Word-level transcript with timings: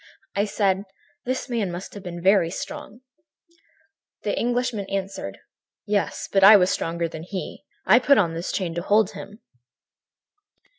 "I 0.35 0.45
said: 0.45 0.85
"'This 1.25 1.47
man 1.47 1.71
must 1.71 1.93
have 1.93 2.01
been 2.01 2.23
very 2.23 2.49
strong.' 2.49 3.01
"The 4.23 4.35
Englishman 4.35 4.89
answered 4.89 5.35
quietly: 5.35 5.39
"'Yes, 5.85 6.27
but 6.33 6.43
I 6.43 6.57
was 6.57 6.71
stronger 6.71 7.07
than 7.07 7.21
he. 7.21 7.65
I 7.85 7.99
put 7.99 8.17
on 8.17 8.33
this 8.33 8.51
chain 8.51 8.73
to 8.73 8.81
hold 8.81 9.11
him.' 9.11 9.43